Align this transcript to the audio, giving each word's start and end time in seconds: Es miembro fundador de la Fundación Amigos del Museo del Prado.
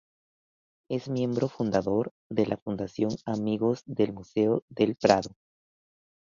Es 0.89 1.09
miembro 1.09 1.47
fundador 1.47 2.11
de 2.31 2.47
la 2.47 2.57
Fundación 2.57 3.11
Amigos 3.23 3.83
del 3.85 4.13
Museo 4.13 4.63
del 4.67 4.95
Prado. 4.95 5.35